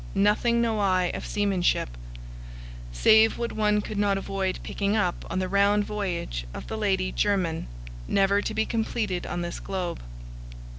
[0.15, 1.91] Nothing know I of seamanship,
[2.91, 7.11] save what one could not avoid picking up on the round voyage of the Lady
[7.11, 7.67] Jermyn,
[8.07, 10.01] never to be completed on this globe.